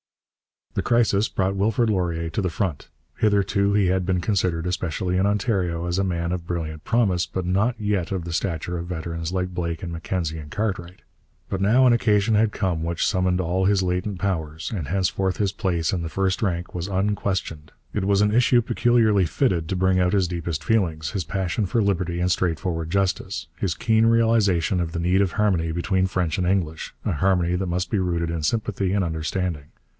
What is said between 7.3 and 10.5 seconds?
not yet of the stature of veterans like Blake and Mackenzie and